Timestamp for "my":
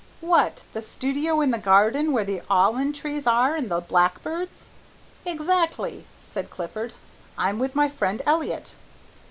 7.75-7.87